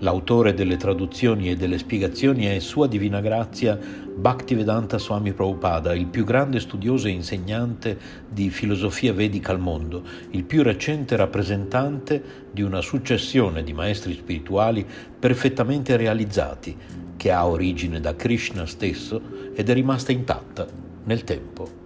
L'autore 0.00 0.52
delle 0.52 0.76
traduzioni 0.76 1.50
e 1.50 1.56
delle 1.56 1.78
spiegazioni 1.78 2.44
è 2.44 2.58
Sua 2.58 2.86
Divina 2.86 3.20
Grazia 3.20 3.78
Bhaktivedanta 3.78 4.98
Swami 4.98 5.32
Prabhupada, 5.32 5.94
il 5.94 6.06
più 6.06 6.24
grande 6.24 6.60
studioso 6.60 7.06
e 7.06 7.12
insegnante 7.12 7.98
di 8.28 8.50
filosofia 8.50 9.14
vedica 9.14 9.52
al 9.52 9.58
mondo, 9.58 10.02
il 10.30 10.44
più 10.44 10.62
recente 10.62 11.16
rappresentante 11.16 12.22
di 12.52 12.60
una 12.60 12.82
successione 12.82 13.62
di 13.62 13.72
maestri 13.72 14.12
spirituali 14.12 14.86
perfettamente 15.18 15.96
realizzati, 15.96 16.76
che 17.16 17.30
ha 17.30 17.46
origine 17.46 17.98
da 17.98 18.14
Krishna 18.14 18.66
stesso 18.66 19.20
ed 19.54 19.70
è 19.70 19.72
rimasta 19.72 20.12
intatta 20.12 20.66
nel 21.04 21.24
tempo. 21.24 21.85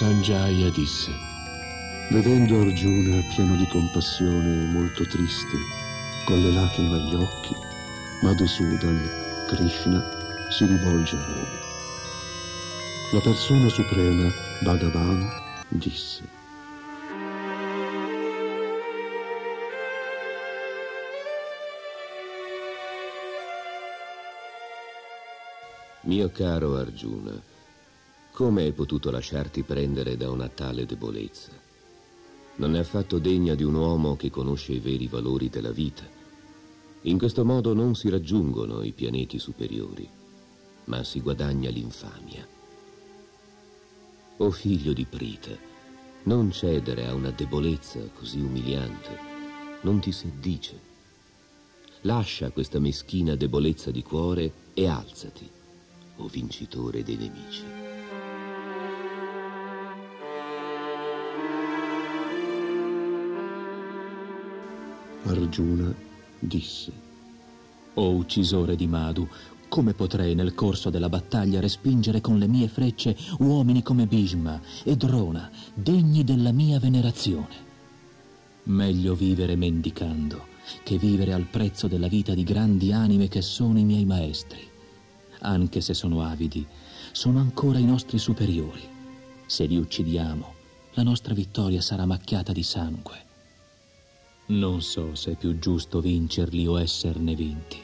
Sanjaya 0.00 0.70
disse, 0.70 1.12
vedendo 2.08 2.58
Arjuna 2.58 3.22
pieno 3.34 3.54
di 3.54 3.66
compassione 3.66 4.62
e 4.62 4.66
molto 4.68 5.04
triste, 5.06 5.58
con 6.24 6.40
le 6.40 6.50
lacrime 6.52 6.96
agli 6.96 7.14
occhi, 7.16 7.54
Madhusudan, 8.22 8.98
Krishna, 9.48 10.02
si 10.48 10.64
rivolge 10.64 11.16
a 11.16 11.26
lui. 11.26 11.58
La 13.12 13.20
persona 13.20 13.68
suprema, 13.68 14.32
Bhagavan, 14.62 15.28
disse, 15.68 16.26
Mio 26.04 26.30
caro 26.30 26.78
Arjuna, 26.78 27.49
come 28.40 28.62
hai 28.62 28.72
potuto 28.72 29.10
lasciarti 29.10 29.64
prendere 29.64 30.16
da 30.16 30.30
una 30.30 30.48
tale 30.48 30.86
debolezza? 30.86 31.50
Non 32.56 32.74
è 32.74 32.78
affatto 32.78 33.18
degna 33.18 33.54
di 33.54 33.64
un 33.64 33.74
uomo 33.74 34.16
che 34.16 34.30
conosce 34.30 34.72
i 34.72 34.78
veri 34.78 35.08
valori 35.08 35.50
della 35.50 35.72
vita. 35.72 36.04
In 37.02 37.18
questo 37.18 37.44
modo 37.44 37.74
non 37.74 37.94
si 37.94 38.08
raggiungono 38.08 38.82
i 38.82 38.92
pianeti 38.92 39.38
superiori, 39.38 40.08
ma 40.86 41.04
si 41.04 41.20
guadagna 41.20 41.68
l'infamia. 41.68 42.48
O 44.38 44.50
figlio 44.50 44.94
di 44.94 45.04
Prita, 45.04 45.54
non 46.22 46.50
cedere 46.50 47.08
a 47.08 47.12
una 47.12 47.32
debolezza 47.32 48.00
così 48.14 48.40
umiliante, 48.40 49.18
non 49.82 50.00
ti 50.00 50.12
seddice. 50.12 50.80
Lascia 52.04 52.48
questa 52.48 52.78
meschina 52.78 53.34
debolezza 53.34 53.90
di 53.90 54.02
cuore 54.02 54.50
e 54.72 54.88
alzati, 54.88 55.46
o 56.16 56.26
vincitore 56.26 57.02
dei 57.02 57.16
nemici. 57.16 57.79
Arjuna 65.30 65.94
disse, 66.38 66.92
O 67.94 68.10
uccisore 68.10 68.76
di 68.76 68.86
Madhu, 68.86 69.28
come 69.68 69.94
potrei 69.94 70.34
nel 70.34 70.54
corso 70.54 70.90
della 70.90 71.08
battaglia 71.08 71.60
respingere 71.60 72.20
con 72.20 72.38
le 72.38 72.48
mie 72.48 72.66
frecce 72.66 73.16
uomini 73.38 73.82
come 73.82 74.06
Bhishma 74.06 74.60
e 74.82 74.96
Drona, 74.96 75.48
degni 75.72 76.24
della 76.24 76.50
mia 76.50 76.80
venerazione? 76.80 77.68
Meglio 78.64 79.14
vivere 79.14 79.54
mendicando 79.54 80.48
che 80.82 80.98
vivere 80.98 81.32
al 81.32 81.46
prezzo 81.46 81.86
della 81.86 82.08
vita 82.08 82.34
di 82.34 82.42
grandi 82.42 82.92
anime 82.92 83.28
che 83.28 83.42
sono 83.42 83.78
i 83.78 83.84
miei 83.84 84.04
maestri. 84.04 84.68
Anche 85.40 85.80
se 85.80 85.94
sono 85.94 86.22
avidi, 86.22 86.66
sono 87.12 87.38
ancora 87.38 87.78
i 87.78 87.84
nostri 87.84 88.18
superiori. 88.18 88.82
Se 89.46 89.64
li 89.66 89.76
uccidiamo, 89.76 90.54
la 90.94 91.02
nostra 91.02 91.34
vittoria 91.34 91.80
sarà 91.80 92.04
macchiata 92.04 92.52
di 92.52 92.62
sangue. 92.62 93.29
Non 94.50 94.82
so 94.82 95.14
se 95.14 95.32
è 95.32 95.36
più 95.36 95.60
giusto 95.60 96.00
vincerli 96.00 96.66
o 96.66 96.80
esserne 96.80 97.36
vinti. 97.36 97.80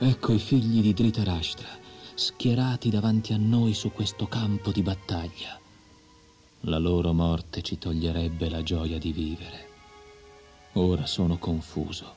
Ecco 0.00 0.32
i 0.32 0.38
figli 0.40 0.82
di 0.82 0.92
Dhritarashtra, 0.92 1.68
schierati 2.14 2.90
davanti 2.90 3.34
a 3.34 3.36
noi 3.36 3.72
su 3.72 3.92
questo 3.92 4.26
campo 4.26 4.72
di 4.72 4.82
battaglia. 4.82 5.60
La 6.62 6.78
loro 6.78 7.12
morte 7.12 7.62
ci 7.62 7.78
toglierebbe 7.78 8.48
la 8.48 8.64
gioia 8.64 8.98
di 8.98 9.12
vivere. 9.12 9.68
Ora 10.72 11.06
sono 11.06 11.38
confuso. 11.38 12.14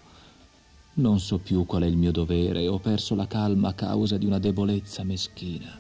Non 0.94 1.20
so 1.20 1.38
più 1.38 1.68
qual 1.68 1.84
è 1.84 1.86
il 1.86 1.96
mio 1.96 2.12
dovere 2.12 2.68
ho 2.68 2.80
perso 2.80 3.14
la 3.14 3.28
calma 3.28 3.70
a 3.70 3.74
causa 3.74 4.18
di 4.18 4.26
una 4.26 4.40
debolezza 4.40 5.04
meschina. 5.04 5.80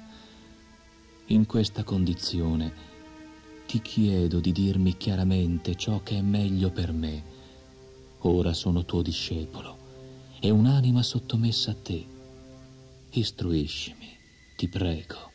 In 1.31 1.47
questa 1.47 1.83
condizione 1.83 2.88
ti 3.69 3.83
chiedo 3.83 4.39
di 4.39 4.51
dirmi 4.51 4.97
chiaramente 4.97 5.75
ciò 5.75 6.01
che 6.01 6.17
è 6.17 6.21
meglio 6.21 6.71
per 6.71 6.91
me. 6.91 7.23
Ora 8.21 8.51
sono 8.51 8.83
tuo 8.83 9.03
discepolo 9.03 9.77
e 10.39 10.49
un'anima 10.49 11.03
sottomessa 11.03 11.69
a 11.69 11.75
te. 11.75 12.03
Istruiscimi, 13.11 14.17
ti 14.55 14.67
prego. 14.67 15.28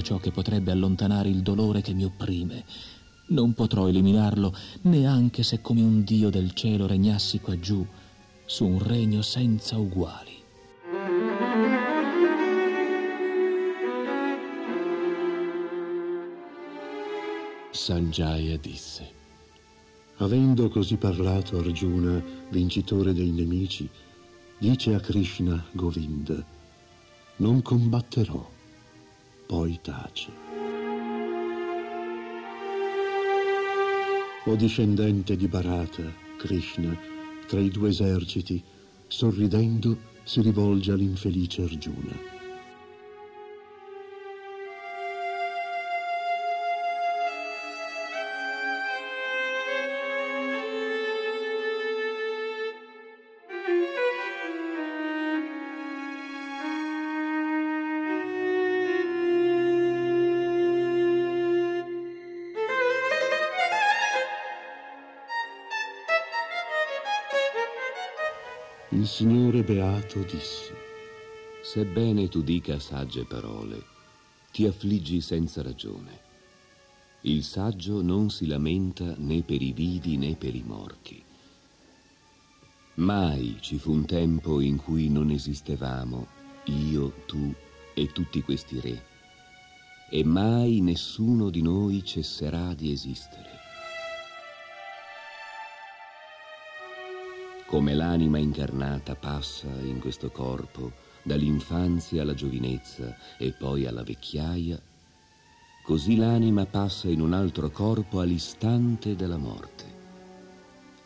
Vedo 0.00 0.02
ciò 0.02 0.16
che 0.18 0.30
potrebbe 0.30 0.70
allontanare 0.70 1.28
il 1.28 1.42
dolore 1.42 1.82
che 1.82 1.92
mi 1.92 2.04
opprime. 2.04 2.64
Non 3.28 3.52
potrò 3.52 3.86
eliminarlo 3.86 4.54
neanche 4.82 5.42
se 5.42 5.60
come 5.60 5.82
un 5.82 6.02
dio 6.04 6.30
del 6.30 6.52
cielo 6.54 6.86
regnassi 6.86 7.38
qua 7.38 7.58
giù, 7.58 7.86
su 8.46 8.66
un 8.66 8.82
regno 8.82 9.20
senza 9.20 9.76
uguali. 9.76 10.38
Sanjaya 17.70 18.56
disse, 18.56 19.12
avendo 20.16 20.68
così 20.70 20.96
parlato 20.96 21.58
Arjuna, 21.58 22.22
vincitore 22.48 23.12
dei 23.12 23.30
nemici, 23.30 23.88
dice 24.58 24.94
a 24.94 25.00
Krishna 25.00 25.62
Govinda, 25.72 26.42
non 27.36 27.60
combatterò 27.62 28.58
poi 29.50 29.80
tace. 29.82 30.30
O 34.44 34.54
discendente 34.54 35.34
di 35.34 35.48
Bharata, 35.48 36.04
Krishna, 36.38 36.96
tra 37.48 37.58
i 37.58 37.68
due 37.68 37.88
eserciti, 37.88 38.62
sorridendo 39.08 39.98
si 40.22 40.40
rivolge 40.40 40.92
all'infelice 40.92 41.62
Arjuna. 41.62 42.39
Il 69.00 69.06
Signore 69.06 69.64
Beato 69.64 70.22
disse, 70.24 70.74
Sebbene 71.58 72.28
tu 72.28 72.42
dica 72.42 72.78
sagge 72.78 73.24
parole, 73.24 73.82
ti 74.52 74.66
affliggi 74.66 75.22
senza 75.22 75.62
ragione. 75.62 76.20
Il 77.22 77.42
saggio 77.42 78.02
non 78.02 78.28
si 78.28 78.44
lamenta 78.44 79.14
né 79.16 79.40
per 79.40 79.62
i 79.62 79.72
vivi 79.72 80.18
né 80.18 80.34
per 80.34 80.54
i 80.54 80.62
morti. 80.62 81.24
Mai 82.96 83.56
ci 83.62 83.78
fu 83.78 83.92
un 83.92 84.04
tempo 84.04 84.60
in 84.60 84.76
cui 84.76 85.08
non 85.08 85.30
esistevamo, 85.30 86.26
io, 86.66 87.24
tu 87.24 87.54
e 87.94 88.12
tutti 88.12 88.42
questi 88.42 88.80
re, 88.80 89.02
e 90.10 90.22
mai 90.24 90.82
nessuno 90.82 91.48
di 91.48 91.62
noi 91.62 92.04
cesserà 92.04 92.74
di 92.74 92.92
esistere. 92.92 93.59
Come 97.70 97.94
l'anima 97.94 98.36
incarnata 98.36 99.14
passa 99.14 99.68
in 99.68 99.98
questo 99.98 100.30
corpo 100.30 100.92
dall'infanzia 101.22 102.20
alla 102.20 102.34
giovinezza 102.34 103.16
e 103.38 103.52
poi 103.52 103.86
alla 103.86 104.02
vecchiaia, 104.02 104.78
Così 105.82 106.16
l'anima 106.16 106.66
passa 106.66 107.08
in 107.08 107.20
un 107.20 107.32
altro 107.32 107.70
corpo 107.70 108.20
all'istante 108.20 109.16
della 109.16 109.38
morte. 109.38 109.84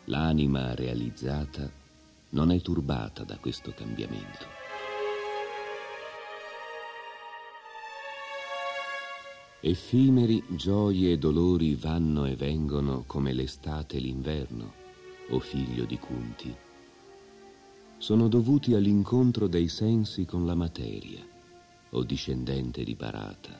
L'anima 0.05 0.75
realizzata 0.75 1.67
non 2.29 2.51
è 2.51 2.61
turbata 2.61 3.23
da 3.23 3.37
questo 3.37 3.73
cambiamento. 3.73 4.45
Effimeri 9.61 10.43
gioie 10.49 11.13
e 11.13 11.17
dolori 11.17 11.73
vanno 11.73 12.25
e 12.25 12.35
vengono 12.35 13.05
come 13.07 13.33
l'estate 13.33 13.97
e 13.97 14.01
l'inverno, 14.01 14.84
o 15.29 15.39
figlio 15.39 15.85
di 15.85 15.97
Kunti. 15.97 16.55
Sono 17.97 18.27
dovuti 18.27 18.73
all'incontro 18.73 19.47
dei 19.47 19.67
sensi 19.67 20.25
con 20.25 20.45
la 20.45 20.55
materia, 20.55 21.25
o 21.91 22.03
discendente 22.03 22.83
di 22.83 22.93
Barata, 22.93 23.59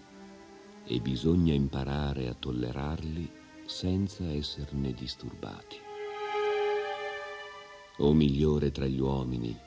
e 0.85 0.99
bisogna 0.99 1.53
imparare 1.53 2.27
a 2.27 2.35
tollerarli 2.35 3.29
senza 3.65 4.29
esserne 4.31 4.93
disturbati. 4.93 5.77
O 7.97 8.13
migliore 8.13 8.71
tra 8.71 8.85
gli 8.85 8.99
uomini, 8.99 9.57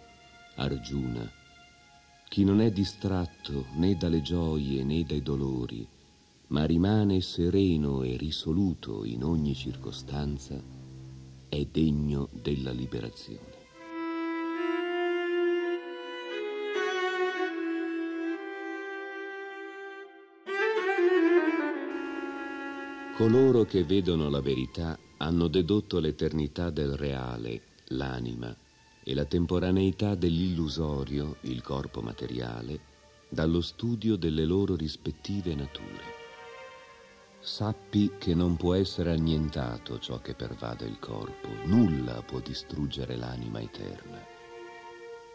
Arjuna, 0.57 1.29
chi 2.29 2.45
non 2.45 2.61
è 2.61 2.71
distratto 2.71 3.67
né 3.77 3.97
dalle 3.97 4.21
gioie 4.21 4.85
né 4.85 5.03
dai 5.03 5.23
dolori, 5.23 5.89
ma 6.49 6.65
rimane 6.65 7.21
sereno 7.23 8.03
e 8.03 8.17
risoluto 8.17 9.05
in 9.05 9.25
ogni 9.25 9.55
circostanza, 9.55 10.63
è 11.49 11.65
degno 11.65 12.29
della 12.33 12.71
liberazione. 12.71 13.57
Coloro 23.17 23.65
che 23.65 23.83
vedono 23.83 24.29
la 24.29 24.41
verità 24.41 24.97
hanno 25.17 25.49
dedotto 25.49 25.99
l'eternità 25.99 26.71
del 26.71 26.95
reale, 26.95 27.63
l'anima, 27.89 28.57
e 29.03 29.15
la 29.15 29.25
temporaneità 29.25 30.15
dell'illusorio, 30.15 31.39
il 31.41 31.61
corpo 31.63 32.01
materiale, 32.01 32.79
dallo 33.29 33.61
studio 33.61 34.17
delle 34.17 34.45
loro 34.45 34.77
rispettive 34.77 35.55
nature. 35.55 36.18
Sappi 37.49 38.13
che 38.19 38.35
non 38.35 38.57
può 38.57 38.75
essere 38.75 39.11
annientato 39.11 39.99
ciò 39.99 40.21
che 40.21 40.35
pervade 40.35 40.85
il 40.85 40.99
corpo, 40.99 41.49
nulla 41.65 42.23
può 42.23 42.41
distruggere 42.41 43.17
l'anima 43.17 43.59
eterna. 43.59 44.23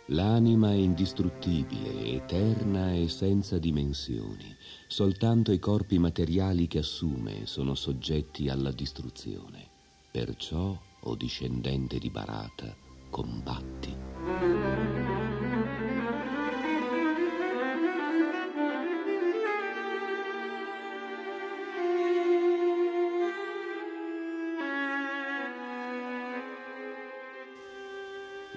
L'anima 0.05 0.69
è 0.69 0.75
indistruttibile, 0.75 2.05
eterna 2.13 2.93
e 2.93 3.09
senza 3.09 3.57
dimensioni. 3.57 4.55
Soltanto 4.87 5.51
i 5.51 5.59
corpi 5.59 5.97
materiali 5.97 6.67
che 6.67 6.77
assume 6.77 7.47
sono 7.47 7.73
soggetti 7.73 8.47
alla 8.47 8.71
distruzione. 8.71 9.67
Perciò, 10.11 10.79
o 11.01 11.15
discendente 11.15 11.97
di 11.97 12.11
Barata, 12.11 12.73
combatti. 13.09 14.82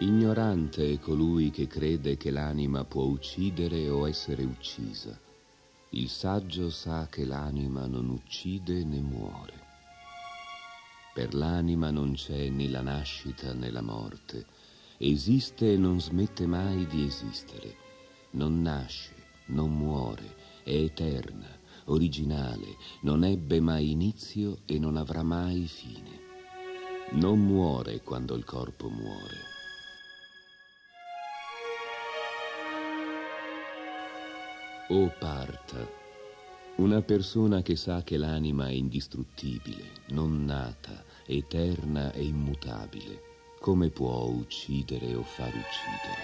Ignorante 0.00 0.92
è 0.92 0.98
colui 0.98 1.50
che 1.50 1.66
crede 1.66 2.18
che 2.18 2.30
l'anima 2.30 2.84
può 2.84 3.04
uccidere 3.04 3.88
o 3.88 4.06
essere 4.06 4.44
uccisa. 4.44 5.18
Il 5.90 6.10
saggio 6.10 6.68
sa 6.68 7.06
che 7.08 7.24
l'anima 7.24 7.86
non 7.86 8.10
uccide 8.10 8.84
né 8.84 9.00
muore. 9.00 9.54
Per 11.14 11.32
l'anima 11.32 11.90
non 11.90 12.12
c'è 12.12 12.50
né 12.50 12.68
la 12.68 12.82
nascita 12.82 13.54
né 13.54 13.70
la 13.70 13.80
morte. 13.80 14.44
Esiste 14.98 15.72
e 15.72 15.78
non 15.78 15.98
smette 15.98 16.46
mai 16.46 16.86
di 16.86 17.06
esistere. 17.06 17.74
Non 18.32 18.60
nasce, 18.60 19.14
non 19.46 19.74
muore, 19.74 20.36
è 20.62 20.74
eterna, 20.74 21.48
originale, 21.86 22.76
non 23.00 23.24
ebbe 23.24 23.60
mai 23.60 23.92
inizio 23.92 24.58
e 24.66 24.78
non 24.78 24.98
avrà 24.98 25.22
mai 25.22 25.66
fine. 25.66 26.20
Non 27.12 27.38
muore 27.40 28.02
quando 28.02 28.34
il 28.34 28.44
corpo 28.44 28.90
muore 28.90 29.55
O 34.88 35.12
Parta, 35.18 35.84
una 36.76 37.02
persona 37.02 37.60
che 37.60 37.74
sa 37.74 38.04
che 38.04 38.16
l'anima 38.16 38.68
è 38.68 38.70
indistruttibile, 38.70 39.90
non 40.10 40.44
nata, 40.44 41.02
eterna 41.26 42.12
e 42.12 42.22
immutabile, 42.22 43.20
come 43.58 43.88
può 43.90 44.26
uccidere 44.26 45.12
o 45.16 45.24
far 45.24 45.48
uccidere? 45.48 46.22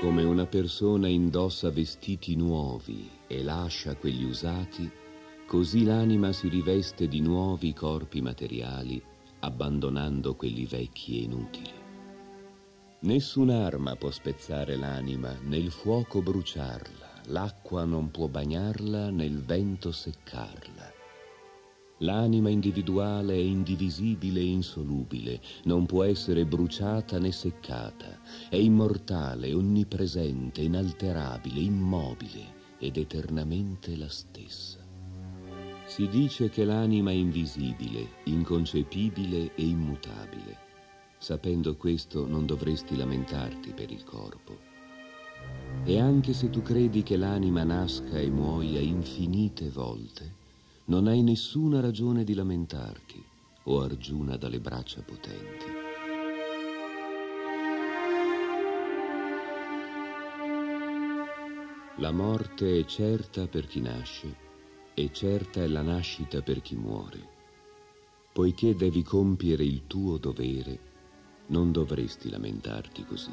Come 0.00 0.22
una 0.22 0.46
persona 0.46 1.06
indossa 1.06 1.70
vestiti 1.70 2.36
nuovi 2.36 3.10
e 3.26 3.42
lascia 3.42 3.94
quelli 3.96 4.24
usati, 4.24 4.90
così 5.46 5.84
l'anima 5.84 6.32
si 6.32 6.48
riveste 6.48 7.06
di 7.06 7.20
nuovi 7.20 7.74
corpi 7.74 8.22
materiali, 8.22 9.02
abbandonando 9.40 10.34
quelli 10.36 10.64
vecchi 10.64 11.18
e 11.18 11.22
inutili. 11.24 11.83
Nessun'arma 13.04 13.96
può 13.96 14.10
spezzare 14.10 14.76
l'anima, 14.76 15.36
né 15.42 15.58
il 15.58 15.70
fuoco 15.70 16.22
bruciarla, 16.22 17.20
l'acqua 17.26 17.84
non 17.84 18.10
può 18.10 18.28
bagnarla, 18.28 19.10
né 19.10 19.26
il 19.26 19.44
vento 19.44 19.92
seccarla. 19.92 20.90
L'anima 21.98 22.48
individuale 22.48 23.34
è 23.34 23.40
indivisibile 23.40 24.40
e 24.40 24.46
insolubile, 24.46 25.38
non 25.64 25.84
può 25.84 26.02
essere 26.02 26.46
bruciata 26.46 27.18
né 27.18 27.30
seccata, 27.30 28.20
è 28.48 28.56
immortale, 28.56 29.52
onnipresente, 29.52 30.62
inalterabile, 30.62 31.60
immobile 31.60 32.54
ed 32.78 32.96
eternamente 32.96 33.98
la 33.98 34.08
stessa. 34.08 34.78
Si 35.84 36.08
dice 36.08 36.48
che 36.48 36.64
l'anima 36.64 37.10
è 37.10 37.14
invisibile, 37.14 38.22
inconcepibile 38.24 39.54
e 39.54 39.62
immutabile. 39.62 40.63
Sapendo 41.24 41.74
questo 41.76 42.26
non 42.26 42.44
dovresti 42.44 42.98
lamentarti 42.98 43.70
per 43.70 43.90
il 43.90 44.04
corpo. 44.04 44.58
E 45.84 45.98
anche 45.98 46.34
se 46.34 46.50
tu 46.50 46.60
credi 46.60 47.02
che 47.02 47.16
l'anima 47.16 47.62
nasca 47.64 48.18
e 48.18 48.28
muoia 48.28 48.78
infinite 48.78 49.70
volte, 49.70 50.30
non 50.84 51.06
hai 51.06 51.22
nessuna 51.22 51.80
ragione 51.80 52.24
di 52.24 52.34
lamentarti, 52.34 53.24
o 53.62 53.80
Argiuna 53.80 54.36
dalle 54.36 54.60
braccia 54.60 55.00
potenti. 55.00 55.64
La 62.00 62.10
morte 62.10 62.80
è 62.80 62.84
certa 62.84 63.46
per 63.46 63.66
chi 63.66 63.80
nasce 63.80 64.36
e 64.92 65.08
certa 65.10 65.62
è 65.62 65.68
la 65.68 65.80
nascita 65.80 66.42
per 66.42 66.60
chi 66.60 66.76
muore. 66.76 67.28
Poiché 68.30 68.74
devi 68.74 69.02
compiere 69.02 69.64
il 69.64 69.86
tuo 69.86 70.18
dovere, 70.18 70.92
non 71.46 71.72
dovresti 71.72 72.30
lamentarti 72.30 73.04
così. 73.04 73.32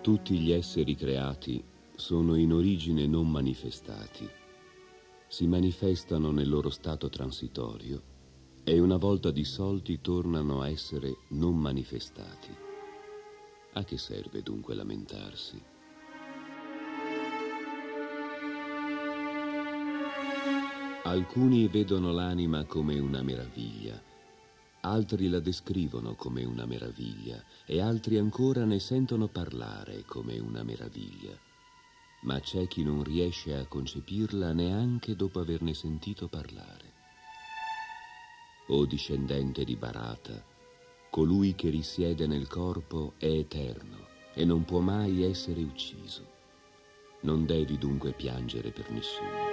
Tutti 0.00 0.38
gli 0.38 0.50
esseri 0.50 0.96
creati 0.96 1.62
sono 1.94 2.34
in 2.34 2.52
origine 2.52 3.06
non 3.06 3.30
manifestati. 3.30 4.28
Si 5.28 5.46
manifestano 5.46 6.32
nel 6.32 6.48
loro 6.48 6.70
stato 6.70 7.08
transitorio 7.08 8.02
e 8.64 8.80
una 8.80 8.96
volta 8.96 9.30
dissolti 9.30 10.00
tornano 10.00 10.60
a 10.60 10.68
essere 10.68 11.18
non 11.28 11.56
manifestati. 11.56 12.54
A 13.74 13.84
che 13.84 13.96
serve 13.96 14.42
dunque 14.42 14.74
lamentarsi? 14.74 15.62
Alcuni 21.04 21.68
vedono 21.68 22.12
l'anima 22.12 22.64
come 22.64 22.98
una 22.98 23.22
meraviglia 23.22 24.10
altri 24.84 25.28
la 25.28 25.38
descrivono 25.38 26.14
come 26.14 26.44
una 26.44 26.66
meraviglia 26.66 27.42
e 27.64 27.80
altri 27.80 28.18
ancora 28.18 28.64
ne 28.64 28.80
sentono 28.80 29.28
parlare 29.28 30.04
come 30.04 30.38
una 30.38 30.62
meraviglia. 30.62 31.38
Ma 32.22 32.40
c'è 32.40 32.66
chi 32.68 32.82
non 32.82 33.02
riesce 33.02 33.54
a 33.54 33.66
concepirla 33.66 34.52
neanche 34.52 35.14
dopo 35.14 35.40
averne 35.40 35.74
sentito 35.74 36.28
parlare. 36.28 37.00
O 38.68 38.86
discendente 38.86 39.64
di 39.64 39.76
Barata, 39.76 40.44
colui 41.10 41.54
che 41.54 41.68
risiede 41.68 42.26
nel 42.26 42.48
corpo 42.48 43.14
è 43.18 43.26
eterno 43.26 44.08
e 44.34 44.44
non 44.44 44.64
può 44.64 44.80
mai 44.80 45.22
essere 45.22 45.62
ucciso. 45.62 46.30
Non 47.20 47.44
devi 47.44 47.78
dunque 47.78 48.12
piangere 48.12 48.70
per 48.70 48.90
nessuno. 48.90 49.51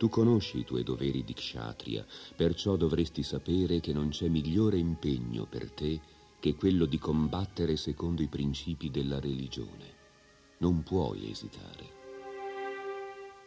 Tu 0.00 0.08
conosci 0.08 0.60
i 0.60 0.64
tuoi 0.64 0.82
doveri 0.82 1.22
di 1.24 1.34
kshatriya, 1.34 2.06
perciò 2.34 2.76
dovresti 2.76 3.22
sapere 3.22 3.80
che 3.80 3.92
non 3.92 4.08
c'è 4.08 4.28
migliore 4.28 4.78
impegno 4.78 5.44
per 5.44 5.70
te 5.72 6.00
che 6.40 6.54
quello 6.54 6.86
di 6.86 6.96
combattere 6.96 7.76
secondo 7.76 8.22
i 8.22 8.26
principi 8.26 8.90
della 8.90 9.20
religione. 9.20 9.94
Non 10.60 10.82
puoi 10.82 11.30
esitare. 11.30 11.84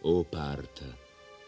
O 0.04 0.24
Parta, 0.26 0.96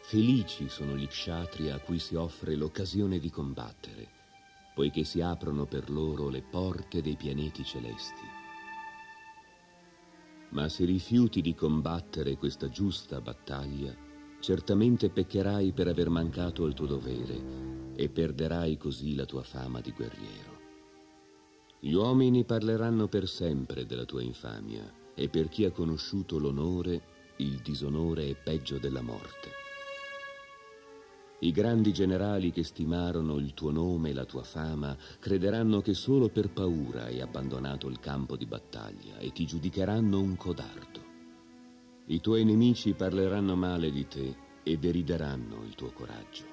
felici 0.02 0.70
sono 0.70 0.96
gli 0.96 1.06
kshatri 1.06 1.70
a 1.70 1.78
cui 1.78 2.00
si 2.00 2.16
offre 2.16 2.56
l'occasione 2.56 3.20
di 3.20 3.30
combattere, 3.30 4.10
poiché 4.74 5.04
si 5.04 5.22
aprono 5.22 5.68
per 5.68 5.92
loro 5.92 6.30
le 6.30 6.42
porte 6.42 7.04
dei 7.04 7.16
pianeti 7.16 7.64
celesti. 7.64 8.26
Ma 10.50 10.68
se 10.68 10.84
rifiuti 10.84 11.42
di 11.42 11.54
combattere 11.54 12.38
questa 12.38 12.70
giusta 12.70 13.22
battaglia, 13.22 14.05
certamente 14.46 15.10
peccherai 15.10 15.72
per 15.72 15.88
aver 15.88 16.08
mancato 16.10 16.66
al 16.66 16.76
tuo 16.76 16.86
dovere 16.86 17.94
e 17.96 18.10
perderai 18.10 18.78
così 18.78 19.16
la 19.16 19.26
tua 19.26 19.42
fama 19.42 19.82
di 19.82 19.92
guerriero. 19.92 20.60
Gli 21.80 21.94
uomini 21.94 22.44
parleranno 22.44 23.08
per 23.08 23.28
sempre 23.28 23.88
della 23.88 24.06
tua 24.06 24.22
infamia 24.22 24.84
e 25.16 25.30
per 25.30 25.50
chi 25.50 25.66
ha 25.66 25.72
conosciuto 25.72 26.38
l'onore, 26.38 27.02
il 27.38 27.60
disonore 27.64 28.30
è 28.30 28.36
peggio 28.36 28.78
della 28.78 29.02
morte. 29.02 29.50
I 31.40 31.52
grandi 31.52 31.92
generali 31.92 32.52
che 32.52 32.64
stimarono 32.64 33.38
il 33.38 33.56
tuo 33.56 33.72
nome 33.72 34.12
e 34.12 34.14
la 34.14 34.26
tua 34.26 34.44
fama 34.44 34.96
crederanno 35.18 35.82
che 35.82 35.96
solo 35.96 36.30
per 36.30 36.52
paura 36.52 37.06
hai 37.06 37.20
abbandonato 37.20 37.88
il 37.88 38.00
campo 38.00 38.36
di 38.36 38.46
battaglia 38.46 39.18
e 39.18 39.32
ti 39.32 39.48
giudicheranno 39.48 40.20
un 40.20 40.36
codardo. 40.38 41.05
I 42.08 42.22
tuoi 42.22 42.46
nemici 42.46 42.94
parleranno 42.94 43.56
male 43.56 43.90
di 43.90 44.08
te 44.08 44.36
e 44.62 44.78
derideranno 44.78 45.64
il 45.64 45.74
tuo 45.74 45.92
coraggio. 45.92 46.46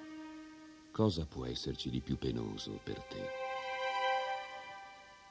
Cosa 0.90 1.26
può 1.26 1.44
esserci 1.44 1.90
di 1.90 2.00
più 2.00 2.16
penoso 2.16 2.80
per 2.82 3.02
te? 3.02 3.26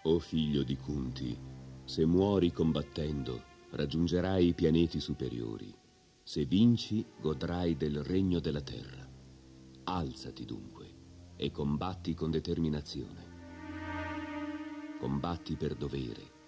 O 0.04 0.20
figlio 0.20 0.62
di 0.62 0.78
Kunti, 0.78 1.36
se 1.86 2.06
muori 2.06 2.52
combattendo, 2.52 3.44
raggiungerai 3.72 4.50
i 4.50 4.54
pianeti 4.54 5.00
superiori. 5.00 5.74
Se 6.22 6.46
vinci, 6.46 7.04
godrai 7.20 7.76
del 7.76 8.04
regno 8.04 8.40
della 8.40 8.62
terra. 8.62 9.10
Alzati 9.86 10.46
dunque 10.46 11.34
e 11.36 11.50
combatti 11.50 12.14
con 12.14 12.30
determinazione. 12.30 13.30
Combatti 15.00 15.56
per 15.56 15.74
dovere, 15.74 16.41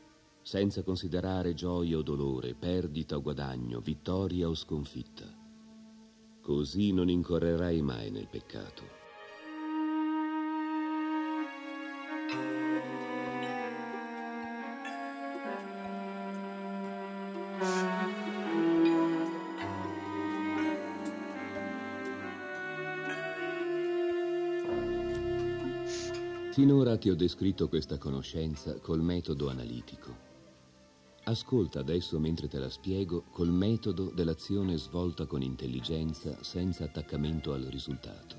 senza 0.43 0.83
considerare 0.83 1.53
gioia 1.53 1.97
o 1.97 2.01
dolore, 2.01 2.53
perdita 2.53 3.15
o 3.15 3.21
guadagno, 3.21 3.79
vittoria 3.79 4.49
o 4.49 4.53
sconfitta. 4.53 5.25
Così 6.41 6.91
non 6.91 7.09
incorrerai 7.09 7.81
mai 7.81 8.11
nel 8.11 8.27
peccato. 8.27 9.01
Finora 26.51 26.97
ti 26.97 27.09
ho 27.09 27.15
descritto 27.15 27.67
questa 27.67 27.97
conoscenza 27.97 28.77
col 28.79 29.01
metodo 29.01 29.49
analitico. 29.49 30.32
Ascolta 31.25 31.79
adesso 31.79 32.19
mentre 32.19 32.49
te 32.49 32.59
la 32.59 32.69
spiego 32.69 33.23
col 33.31 33.47
metodo 33.47 34.11
dell'azione 34.11 34.75
svolta 34.75 35.25
con 35.25 35.41
intelligenza 35.41 36.43
senza 36.43 36.83
attaccamento 36.83 37.53
al 37.53 37.63
risultato. 37.63 38.35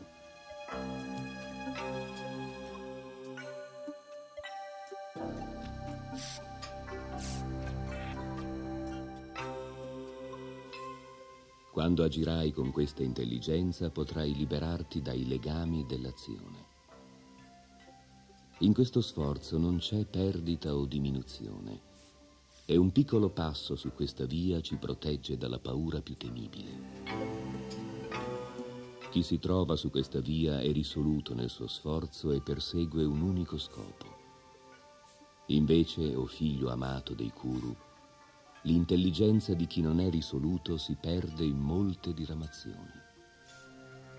Quando 11.72 12.04
agirai 12.04 12.52
con 12.52 12.70
questa 12.70 13.02
intelligenza 13.02 13.88
potrai 13.90 14.34
liberarti 14.34 15.00
dai 15.00 15.26
legami 15.26 15.86
dell'azione. 15.86 16.72
In 18.58 18.74
questo 18.74 19.00
sforzo 19.00 19.56
non 19.56 19.78
c'è 19.78 20.04
perdita 20.04 20.76
o 20.76 20.84
diminuzione 20.84 21.92
e 22.66 22.76
un 22.76 22.92
piccolo 22.92 23.28
passo 23.28 23.76
su 23.76 23.92
questa 23.92 24.24
via 24.24 24.60
ci 24.60 24.76
protegge 24.76 25.36
dalla 25.36 25.58
paura 25.58 26.00
più 26.00 26.16
temibile. 26.16 26.92
Chi 29.10 29.22
si 29.22 29.38
trova 29.38 29.76
su 29.76 29.90
questa 29.90 30.20
via 30.20 30.60
è 30.60 30.72
risoluto 30.72 31.34
nel 31.34 31.50
suo 31.50 31.66
sforzo 31.66 32.32
e 32.32 32.40
persegue 32.40 33.04
un 33.04 33.20
unico 33.20 33.58
scopo. 33.58 34.22
Invece, 35.48 36.14
o 36.14 36.22
oh 36.22 36.26
figlio 36.26 36.70
amato 36.70 37.12
dei 37.12 37.30
Kuru, 37.30 37.76
l'intelligenza 38.62 39.52
di 39.52 39.66
chi 39.66 39.82
non 39.82 40.00
è 40.00 40.08
risoluto 40.08 40.78
si 40.78 40.96
perde 40.98 41.44
in 41.44 41.58
molte 41.58 42.14
diramazioni. 42.14 43.02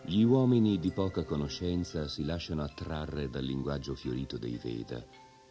Gli 0.06 0.22
uomini 0.22 0.78
di 0.78 0.92
poca 0.92 1.24
conoscenza 1.24 2.08
si 2.08 2.24
lasciano 2.24 2.62
attrarre 2.62 3.28
dal 3.28 3.44
linguaggio 3.44 3.96
fiorito 3.96 4.38
dei 4.38 4.60
Veda, 4.62 5.04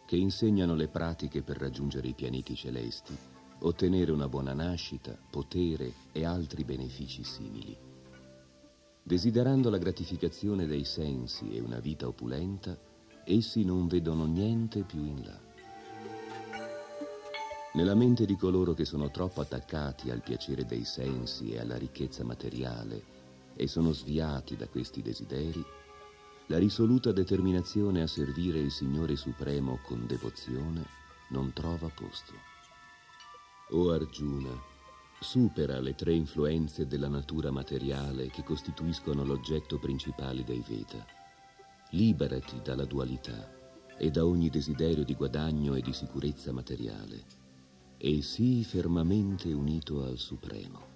che 0.07 0.17
insegnano 0.17 0.75
le 0.75 0.89
pratiche 0.89 1.43
per 1.43 1.59
raggiungere 1.59 2.09
i 2.09 2.15
pianeti 2.15 2.55
celesti, 2.55 3.17
ottenere 3.61 4.13
una 4.13 4.29
buona 4.29 4.53
nascita, 4.53 5.17
potere 5.31 5.93
e 6.13 6.25
altri 6.25 6.65
benefici 6.65 7.25
simili. 7.25 7.77
Desiderando 9.03 9.71
la 9.71 9.79
gratificazione 9.79 10.67
dei 10.67 10.85
sensi 10.85 11.51
e 11.53 11.61
una 11.61 11.79
vita 11.79 12.07
opulenta, 12.07 12.77
essi 13.25 13.65
non 13.65 13.87
vedono 13.87 14.27
niente 14.27 14.83
più 14.83 15.05
in 15.05 15.23
là. 15.25 15.41
Nella 17.75 17.95
mente 17.95 18.25
di 18.25 18.37
coloro 18.37 18.73
che 18.73 18.85
sono 18.85 19.11
troppo 19.11 19.41
attaccati 19.41 20.11
al 20.11 20.23
piacere 20.23 20.65
dei 20.65 20.85
sensi 20.85 21.51
e 21.51 21.59
alla 21.59 21.77
ricchezza 21.77 22.23
materiale, 22.23 23.13
e 23.57 23.67
sono 23.67 23.93
sviati 23.93 24.57
da 24.57 24.69
questi 24.69 25.03
desideri, 25.03 25.65
la 26.49 26.59
risoluta 26.59 27.11
determinazione 27.11 28.03
a 28.03 28.07
servire 28.07 28.59
il 28.59 28.71
Signore 28.71 29.17
Supremo 29.17 29.79
con 29.83 30.07
devozione 30.07 30.85
non 31.29 31.55
trova 31.55 31.89
posto. 31.89 32.33
O 33.71 33.91
Arjuna, 33.91 34.53
supera 35.21 35.81
le 35.81 35.95
tre 35.95 36.13
influenze 36.13 36.87
della 36.87 37.09
natura 37.09 37.51
materiale 37.51 38.29
che 38.29 38.43
costituiscono 38.43 39.25
l'oggetto 39.25 39.79
principale 39.79 40.45
dei 40.45 40.63
Veda. 40.67 41.05
Liberati 41.91 42.61
dalla 42.63 42.85
dualità 42.85 43.51
e 43.97 44.11
da 44.11 44.27
ogni 44.27 44.51
desiderio 44.51 45.05
di 45.05 45.15
guadagno 45.15 45.75
e 45.77 45.81
di 45.81 45.95
sicurezza 45.95 46.53
materiale 46.53 47.25
e 47.97 48.21
sii 48.21 48.65
fermamente 48.65 49.51
unito 49.51 50.05
al 50.05 50.19
Supremo. 50.19 50.93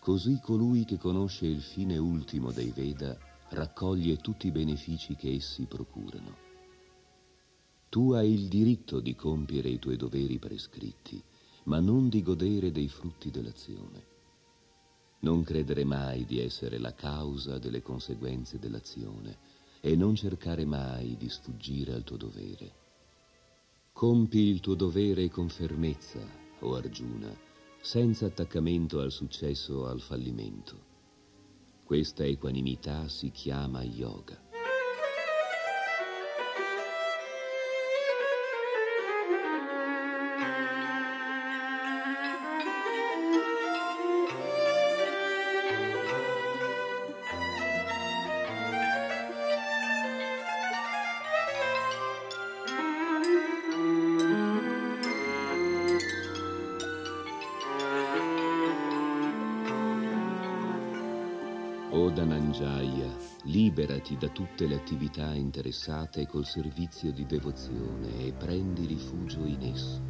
Così 0.00 0.40
colui 0.42 0.84
che 0.84 0.98
conosce 0.98 1.46
il 1.46 1.60
fine 1.60 1.98
ultimo 1.98 2.50
dei 2.50 2.72
Veda 2.74 3.27
raccoglie 3.50 4.16
tutti 4.16 4.46
i 4.46 4.52
benefici 4.52 5.16
che 5.16 5.32
essi 5.34 5.64
procurano. 5.64 6.46
Tu 7.88 8.12
hai 8.12 8.32
il 8.32 8.48
diritto 8.48 9.00
di 9.00 9.14
compiere 9.14 9.70
i 9.70 9.78
tuoi 9.78 9.96
doveri 9.96 10.38
prescritti, 10.38 11.22
ma 11.64 11.80
non 11.80 12.08
di 12.08 12.22
godere 12.22 12.70
dei 12.70 12.88
frutti 12.88 13.30
dell'azione. 13.30 14.06
Non 15.20 15.42
credere 15.42 15.84
mai 15.84 16.24
di 16.24 16.40
essere 16.40 16.78
la 16.78 16.94
causa 16.94 17.58
delle 17.58 17.82
conseguenze 17.82 18.58
dell'azione 18.58 19.38
e 19.80 19.96
non 19.96 20.14
cercare 20.14 20.64
mai 20.64 21.16
di 21.16 21.28
sfuggire 21.28 21.94
al 21.94 22.04
tuo 22.04 22.16
dovere. 22.16 22.72
Compi 23.92 24.38
il 24.38 24.60
tuo 24.60 24.74
dovere 24.74 25.28
con 25.28 25.48
fermezza, 25.48 26.20
o 26.60 26.74
Arjuna, 26.74 27.34
senza 27.80 28.26
attaccamento 28.26 29.00
al 29.00 29.10
successo 29.10 29.78
o 29.78 29.86
al 29.86 30.00
fallimento. 30.00 30.87
Questa 31.88 32.22
equanimità 32.22 33.08
si 33.08 33.30
chiama 33.30 33.82
yoga. 33.82 34.47
Liberati 63.98 64.16
da 64.16 64.28
tutte 64.28 64.66
le 64.66 64.76
attività 64.76 65.34
interessate 65.34 66.26
col 66.26 66.46
servizio 66.46 67.12
di 67.12 67.26
devozione 67.26 68.26
e 68.26 68.32
prendi 68.32 68.86
rifugio 68.86 69.44
in 69.44 69.62
esso. 69.62 70.00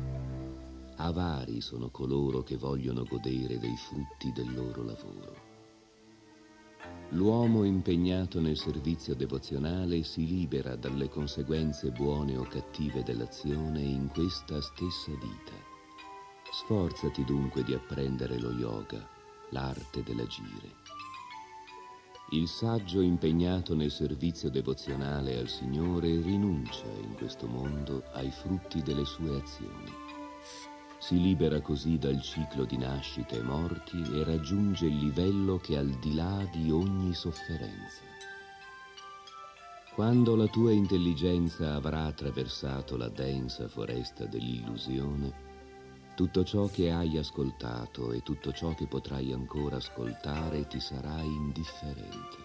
Avari 0.97 1.61
sono 1.61 1.91
coloro 1.91 2.43
che 2.43 2.57
vogliono 2.57 3.05
godere 3.05 3.59
dei 3.59 3.77
frutti 3.77 4.33
del 4.33 4.53
loro 4.53 4.83
lavoro. 4.83 5.47
L'uomo 7.13 7.65
impegnato 7.65 8.41
nel 8.41 8.57
servizio 8.57 9.15
devozionale 9.15 10.03
si 10.03 10.27
libera 10.27 10.77
dalle 10.77 11.09
conseguenze 11.09 11.91
buone 11.91 12.37
o 12.37 12.43
cattive 12.43 13.03
dell'azione 13.03 13.81
in 13.81 14.09
questa 14.09 14.61
stessa 14.61 15.13
vita. 15.13 15.55
Sforzati 16.51 17.25
dunque 17.25 17.63
di 17.63 17.73
apprendere 17.73 18.39
lo 18.39 18.51
yoga, 18.51 19.07
l'arte 19.51 20.03
dell'agire. 20.03 20.88
Il 22.33 22.47
saggio 22.47 23.01
impegnato 23.01 23.75
nel 23.75 23.91
servizio 23.91 24.51
devozionale 24.51 25.39
al 25.39 25.49
Signore 25.49 26.21
rinuncia 26.21 26.85
in 27.01 27.15
questo 27.15 27.47
mondo 27.47 28.05
ai 28.13 28.31
frutti 28.31 28.83
delle 28.83 29.07
sue 29.07 29.41
azioni. 29.41 29.91
Si 30.99 31.19
libera 31.19 31.63
così 31.63 31.97
dal 31.97 32.21
ciclo 32.21 32.67
di 32.67 32.77
nascite 32.77 33.39
e 33.39 33.43
morti 33.43 34.03
e 34.13 34.25
raggiunge 34.25 34.85
il 34.85 34.99
livello 34.99 35.57
che 35.57 35.73
è 35.73 35.79
al 35.79 35.99
di 36.01 36.15
là 36.15 36.47
di 36.53 36.71
ogni 36.71 37.15
sofferenza. 37.15 38.03
Quando 39.95 40.37
la 40.37 40.49
tua 40.49 40.73
intelligenza 40.73 41.77
avrà 41.77 42.05
attraversato 42.05 42.99
la 42.99 43.09
densa 43.09 43.69
foresta 43.69 44.27
dell'illusione, 44.27 45.48
tutto 46.19 46.43
ciò 46.43 46.67
che 46.67 46.91
hai 46.91 47.17
ascoltato 47.17 48.11
e 48.11 48.25
tutto 48.25 48.51
ciò 48.53 48.75
che 48.75 48.89
potrai 48.89 49.33
ancora 49.33 49.77
ascoltare 49.77 50.67
ti 50.67 50.81
sarà 50.81 51.21
indifferente. 51.21 52.37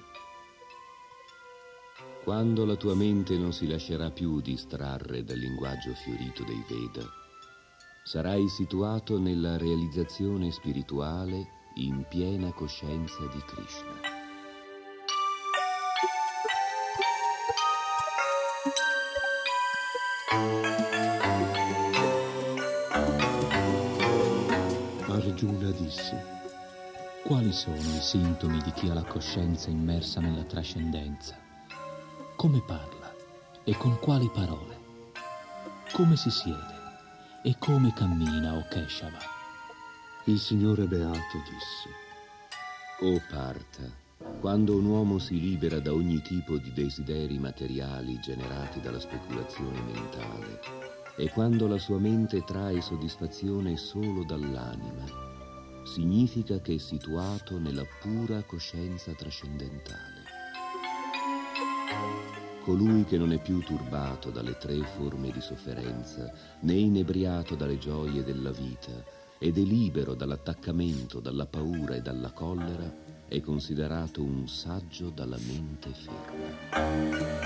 Quando 2.24 2.66
la 2.66 2.76
tua 2.76 2.94
mente 2.94 3.36
non 3.36 3.52
si 3.52 3.68
lascerà 3.68 4.12
più 4.12 4.42
distrarre 4.42 5.24
dal 5.24 5.40
linguaggio 5.40 5.92
fiorito 5.96 6.44
dei 6.44 6.64
Veda, 6.70 7.04
sarai 8.04 8.48
situato 8.48 9.18
nella 9.18 9.58
realizzazione 9.58 10.52
spirituale 10.52 11.48
in 11.78 12.06
piena 12.08 12.54
coscienza 12.54 13.26
di 13.26 13.40
Krishna. 13.40 14.22
Arjuna 25.44 25.72
disse, 25.72 26.24
Quali 27.22 27.52
sono 27.52 27.76
i 27.76 28.00
sintomi 28.00 28.62
di 28.62 28.72
chi 28.72 28.88
ha 28.88 28.94
la 28.94 29.04
coscienza 29.04 29.70
immersa 29.70 30.22
nella 30.22 30.44
trascendenza? 30.44 31.38
Come 32.38 32.62
parla 32.66 33.14
e 33.66 33.76
con 33.76 34.00
quali 34.00 34.30
parole? 34.34 34.78
Come 35.92 36.16
si 36.16 36.30
siede 36.30 36.82
e 37.44 37.58
come 37.60 37.92
cammina 37.94 38.54
o 38.54 38.66
Keshava? 38.70 39.20
il 40.26 40.40
Signore 40.40 40.86
Beato 40.86 41.38
disse, 41.50 41.90
O 43.02 43.22
Parta, 43.30 43.84
quando 44.40 44.78
un 44.78 44.86
uomo 44.86 45.20
si 45.20 45.38
libera 45.42 45.82
da 45.82 45.92
ogni 45.92 46.22
tipo 46.22 46.58
di 46.58 46.72
desideri 46.72 47.38
materiali 47.38 48.18
generati 48.22 48.80
dalla 48.80 49.00
speculazione 49.02 49.82
mentale 49.82 50.62
e 51.18 51.30
quando 51.30 51.68
la 51.68 51.78
sua 51.78 52.00
mente 52.00 52.46
trae 52.46 52.80
soddisfazione 52.80 53.76
solo 53.76 54.24
dall'anima, 54.24 55.33
significa 55.84 56.60
che 56.60 56.76
è 56.76 56.78
situato 56.78 57.60
nella 57.60 57.86
pura 58.02 58.44
coscienza 58.44 59.12
trascendentale. 59.14 60.22
Colui 62.64 63.04
che 63.04 63.18
non 63.18 63.34
è 63.34 63.42
più 63.42 63.60
turbato 63.60 64.30
dalle 64.30 64.58
tre 64.58 64.82
forme 64.96 65.32
di 65.32 65.42
sofferenza, 65.42 66.32
né 66.62 66.74
inebriato 66.74 67.56
dalle 67.56 67.78
gioie 67.78 68.24
della 68.24 68.52
vita, 68.52 68.92
ed 69.38 69.58
è 69.58 69.62
libero 69.62 70.14
dall'attaccamento, 70.14 71.20
dalla 71.20 71.46
paura 71.46 71.96
e 71.96 72.02
dalla 72.02 72.32
collera, 72.32 72.90
è 73.28 73.42
considerato 73.42 74.22
un 74.22 74.48
saggio 74.48 75.10
dalla 75.10 75.38
mente 75.46 75.90
ferma. 75.92 77.42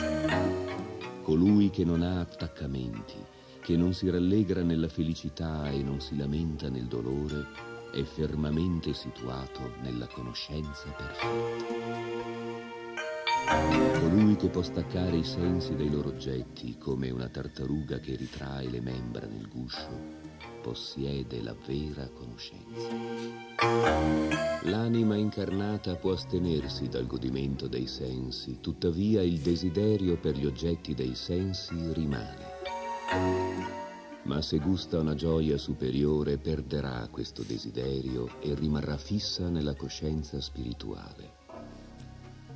Colui 1.23 1.71
che 1.71 1.84
non 1.84 2.04
ha 2.04 2.19
attaccamenti, 2.19 3.15
che 3.60 3.76
non 3.76 3.93
si 3.93 4.10
rallegra 4.10 4.62
nella 4.62 4.88
felicità 4.89 5.71
e 5.71 5.82
non 5.82 6.00
si 6.00 6.15
lamenta 6.15 6.69
nel 6.69 6.86
dolore, 6.86 7.77
è 7.98 8.04
fermamente 8.04 8.94
situato 8.94 9.74
nella 9.82 10.06
conoscenza 10.06 10.88
perfetta. 10.92 11.96
Colui 14.00 14.36
che 14.36 14.50
può 14.50 14.62
staccare 14.62 15.18
i 15.18 15.24
sensi 15.24 15.76
dai 15.76 15.90
loro 15.90 16.10
oggetti 16.10 16.78
come 16.78 17.10
una 17.10 17.28
tartaruga 17.28 17.98
che 17.98 18.16
ritrae 18.16 18.70
le 18.70 18.82
membra 18.82 19.26
nel 19.26 19.48
guscio, 19.48 19.90
possiede 20.62 21.42
la 21.42 21.56
vera 21.66 22.08
conoscenza. 22.10 22.88
L'anima 24.66 25.16
incarnata 25.16 25.96
può 25.96 26.12
astenersi 26.12 26.90
dal 26.90 27.08
godimento 27.08 27.68
dei 27.68 27.88
sensi, 27.88 28.60
tuttavia 28.62 29.24
il 29.24 29.40
desiderio 29.40 30.18
per 30.18 30.38
gli 30.38 30.46
oggetti 30.46 30.94
dei 30.94 31.16
sensi 31.16 31.74
rimane. 31.94 33.47
Ma 34.28 34.42
se 34.42 34.58
gusta 34.58 35.00
una 35.00 35.16
gioia 35.16 35.58
superiore 35.58 36.38
perderà 36.38 37.08
questo 37.10 37.44
desiderio 37.44 38.42
e 38.42 38.54
rimarrà 38.56 38.98
fissa 38.98 39.48
nella 39.48 39.74
coscienza 39.74 40.42
spirituale. 40.42 41.36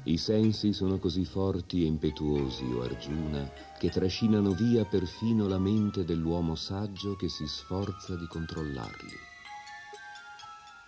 I 0.03 0.17
sensi 0.17 0.73
sono 0.73 0.97
così 0.97 1.23
forti 1.23 1.83
e 1.83 1.85
impetuosi, 1.85 2.65
o 2.73 2.81
Arjuna, 2.81 3.49
che 3.77 3.89
trascinano 3.89 4.51
via 4.51 4.83
perfino 4.83 5.47
la 5.47 5.59
mente 5.59 6.03
dell'uomo 6.03 6.55
saggio 6.55 7.15
che 7.15 7.29
si 7.29 7.47
sforza 7.47 8.15
di 8.15 8.27
controllarli. 8.27 9.19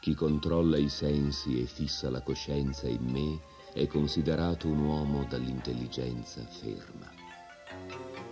Chi 0.02 0.14
controlla 0.16 0.76
i 0.76 0.90
sensi 0.90 1.62
e 1.62 1.66
fissa 1.66 2.10
la 2.10 2.22
coscienza 2.22 2.90
in 2.90 3.06
me 3.06 3.40
è 3.72 3.88
considerato 3.88 4.68
un 4.68 4.80
uomo 4.80 5.24
dall'intelligenza 5.30 6.42
ferma. 6.44 7.13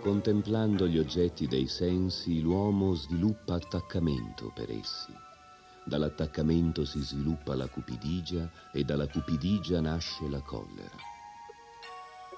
Contemplando 0.02 0.88
gli 0.88 0.98
oggetti 0.98 1.46
dei 1.46 1.68
sensi, 1.68 2.40
l'uomo 2.40 2.92
sviluppa 2.94 3.54
attaccamento 3.54 4.50
per 4.52 4.68
essi. 4.68 5.14
Dall'attaccamento 5.84 6.84
si 6.84 7.00
sviluppa 7.00 7.54
la 7.54 7.68
cupidigia 7.68 8.50
e 8.72 8.82
dalla 8.82 9.06
cupidigia 9.06 9.80
nasce 9.80 10.28
la 10.28 10.40
collera. 10.40 10.96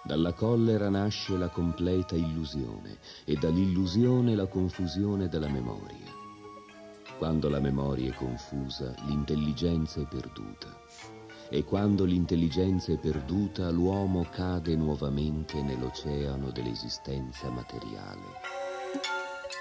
Dalla 0.05 0.35
collera 0.35 0.91
nasce 0.91 1.39
la 1.39 1.49
completa 1.49 2.15
illusione 2.15 2.99
e 3.25 3.35
dall'illusione 3.37 4.35
la 4.35 4.47
confusione 4.47 5.29
della 5.29 5.49
memoria. 5.49 6.13
Quando 7.17 7.49
la 7.49 7.61
memoria 7.61 8.11
è 8.11 8.15
confusa, 8.15 8.95
l'intelligenza 9.07 10.03
è 10.03 10.07
perduta. 10.07 10.69
E 11.49 11.65
quando 11.65 12.05
l'intelligenza 12.05 12.93
è 12.93 12.99
perduta, 12.99 13.71
l'uomo 13.71 14.27
cade 14.31 14.77
nuovamente 14.77 15.63
nell'oceano 15.63 16.51
dell'esistenza 16.51 17.51
materiale. 17.51 18.63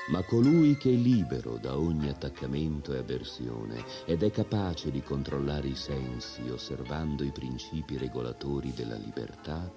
Ma 0.09 0.21
colui 0.23 0.75
che 0.75 0.91
è 0.91 0.95
libero 0.95 1.57
da 1.57 1.77
ogni 1.77 2.09
attaccamento 2.09 2.93
e 2.93 2.97
avversione 2.97 3.85
ed 4.05 4.23
è 4.23 4.31
capace 4.31 4.91
di 4.91 5.01
controllare 5.01 5.67
i 5.67 5.75
sensi 5.75 6.41
osservando 6.49 7.23
i 7.23 7.31
principi 7.31 7.97
regolatori 7.97 8.73
della 8.73 8.97
libertà, 8.97 9.71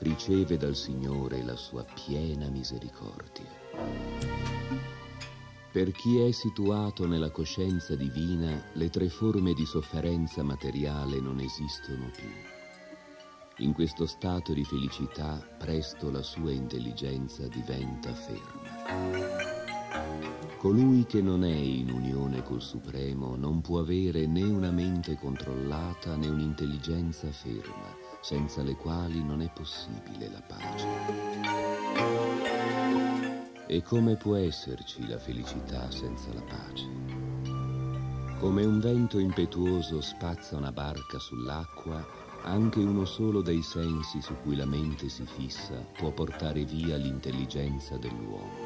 riceve 0.00 0.56
dal 0.56 0.74
Signore 0.74 1.44
la 1.44 1.56
sua 1.56 1.84
piena 1.84 2.48
misericordia. 2.48 4.87
Per 5.70 5.92
chi 5.92 6.18
è 6.18 6.30
situato 6.30 7.06
nella 7.06 7.30
coscienza 7.30 7.94
divina, 7.94 8.70
le 8.72 8.88
tre 8.88 9.10
forme 9.10 9.52
di 9.52 9.66
sofferenza 9.66 10.42
materiale 10.42 11.20
non 11.20 11.40
esistono 11.40 12.10
più. 12.10 12.30
In 13.58 13.74
questo 13.74 14.06
stato 14.06 14.54
di 14.54 14.64
felicità 14.64 15.46
presto 15.58 16.10
la 16.10 16.22
sua 16.22 16.52
intelligenza 16.52 17.46
diventa 17.48 18.14
ferma. 18.14 18.86
Colui 20.56 21.04
che 21.04 21.20
non 21.20 21.44
è 21.44 21.54
in 21.54 21.90
unione 21.90 22.42
col 22.42 22.62
Supremo 22.62 23.36
non 23.36 23.60
può 23.60 23.80
avere 23.80 24.26
né 24.26 24.44
una 24.44 24.70
mente 24.70 25.16
controllata 25.16 26.16
né 26.16 26.28
un'intelligenza 26.28 27.30
ferma, 27.30 27.94
senza 28.22 28.62
le 28.62 28.74
quali 28.74 29.22
non 29.22 29.42
è 29.42 29.50
possibile 29.52 30.30
la 30.30 30.40
pace. 30.40 32.37
E 33.70 33.82
come 33.82 34.16
può 34.16 34.34
esserci 34.34 35.06
la 35.06 35.18
felicità 35.18 35.90
senza 35.90 36.32
la 36.32 36.40
pace? 36.40 36.88
Come 38.38 38.64
un 38.64 38.80
vento 38.80 39.18
impetuoso 39.18 40.00
spazza 40.00 40.56
una 40.56 40.72
barca 40.72 41.18
sull'acqua, 41.18 42.02
anche 42.44 42.78
uno 42.78 43.04
solo 43.04 43.42
dei 43.42 43.60
sensi 43.60 44.22
su 44.22 44.34
cui 44.42 44.56
la 44.56 44.64
mente 44.64 45.10
si 45.10 45.26
fissa 45.26 45.74
può 45.98 46.10
portare 46.12 46.64
via 46.64 46.96
l'intelligenza 46.96 47.98
dell'uomo. 47.98 48.62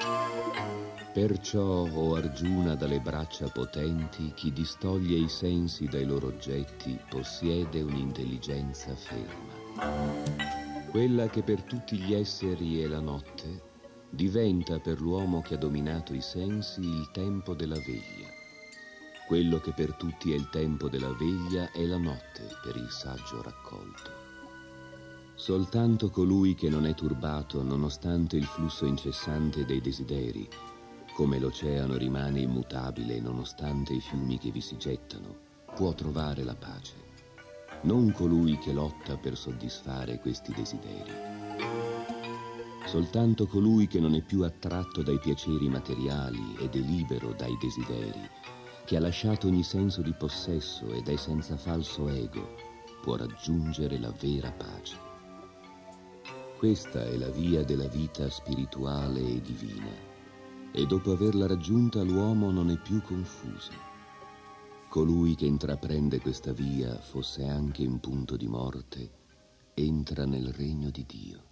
Perciò, 1.12 1.84
o 1.90 2.14
Arjuna, 2.14 2.76
dalle 2.76 3.00
braccia 3.00 3.48
potenti, 3.48 4.32
chi 4.36 4.52
distoglie 4.52 5.18
i 5.18 5.28
sensi 5.28 5.86
dai 5.86 6.04
loro 6.04 6.28
oggetti 6.28 6.96
possiede 7.10 7.82
un'intelligenza 7.82 8.94
ferma. 8.94 9.50
Quella 10.90 11.26
che 11.26 11.42
per 11.42 11.62
tutti 11.62 11.96
gli 11.96 12.14
esseri 12.14 12.80
è 12.80 12.86
la 12.86 13.00
notte, 13.00 13.70
diventa 14.14 14.78
per 14.78 15.00
l'uomo 15.00 15.40
che 15.40 15.54
ha 15.54 15.56
dominato 15.56 16.12
i 16.12 16.20
sensi 16.20 16.82
il 16.82 17.08
tempo 17.12 17.54
della 17.54 17.78
veglia. 17.78 18.28
Quello 19.26 19.58
che 19.58 19.72
per 19.72 19.94
tutti 19.94 20.32
è 20.32 20.34
il 20.34 20.50
tempo 20.50 20.90
della 20.90 21.14
veglia 21.14 21.70
è 21.72 21.82
la 21.86 21.96
notte 21.96 22.46
per 22.62 22.76
il 22.76 22.90
saggio 22.90 23.40
raccolto. 23.40 24.10
Soltanto 25.34 26.10
colui 26.10 26.54
che 26.54 26.68
non 26.68 26.84
è 26.84 26.94
turbato 26.94 27.62
nonostante 27.62 28.36
il 28.36 28.44
flusso 28.44 28.84
incessante 28.84 29.64
dei 29.64 29.80
desideri, 29.80 30.46
come 31.14 31.38
l'oceano 31.38 31.96
rimane 31.96 32.40
immutabile 32.40 33.18
nonostante 33.18 33.94
i 33.94 34.00
fiumi 34.00 34.36
che 34.38 34.50
vi 34.50 34.60
si 34.60 34.76
gettano, 34.76 35.34
può 35.74 35.94
trovare 35.94 36.44
la 36.44 36.54
pace. 36.54 36.94
Non 37.84 38.12
colui 38.12 38.58
che 38.58 38.74
lotta 38.74 39.16
per 39.16 39.38
soddisfare 39.38 40.18
questi 40.18 40.52
desideri. 40.52 41.91
Soltanto 42.84 43.46
colui 43.46 43.86
che 43.86 44.00
non 44.00 44.14
è 44.14 44.22
più 44.22 44.42
attratto 44.42 45.02
dai 45.02 45.18
piaceri 45.18 45.68
materiali 45.68 46.56
ed 46.58 46.74
è 46.74 46.78
libero 46.78 47.32
dai 47.32 47.56
desideri, 47.58 48.28
che 48.84 48.96
ha 48.96 49.00
lasciato 49.00 49.46
ogni 49.46 49.62
senso 49.62 50.02
di 50.02 50.12
possesso 50.12 50.92
ed 50.92 51.08
è 51.08 51.16
senza 51.16 51.56
falso 51.56 52.08
ego, 52.08 52.56
può 53.00 53.16
raggiungere 53.16 53.98
la 53.98 54.12
vera 54.20 54.52
pace. 54.52 54.96
Questa 56.58 57.04
è 57.04 57.16
la 57.16 57.30
via 57.30 57.64
della 57.64 57.88
vita 57.88 58.28
spirituale 58.30 59.20
e 59.20 59.40
divina. 59.40 60.10
E 60.70 60.86
dopo 60.86 61.12
averla 61.12 61.46
raggiunta 61.46 62.02
l'uomo 62.02 62.50
non 62.50 62.70
è 62.70 62.78
più 62.78 63.02
confuso. 63.02 63.72
Colui 64.88 65.34
che 65.34 65.46
intraprende 65.46 66.20
questa 66.20 66.52
via, 66.52 66.94
fosse 67.00 67.46
anche 67.46 67.82
in 67.82 67.98
punto 67.98 68.36
di 68.36 68.46
morte, 68.46 69.10
entra 69.74 70.24
nel 70.24 70.52
regno 70.52 70.90
di 70.90 71.04
Dio. 71.06 71.51